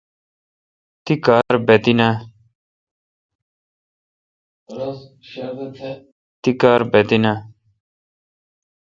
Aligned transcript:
تی 1.05 1.13
کار 1.23 1.53
بہ 6.91 7.01
تی 7.09 7.17
ناں 7.23 7.37